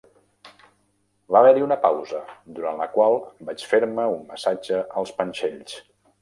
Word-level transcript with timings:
Va 1.35 1.41
haver-hi 1.41 1.65
una 1.65 1.77
pausa, 1.83 2.21
durant 2.61 2.79
la 2.85 2.87
qual 2.97 3.19
vaig 3.51 3.67
fer-me 3.75 4.07
un 4.15 4.25
massatge 4.33 4.81
als 5.03 5.15
panxells. 5.21 5.79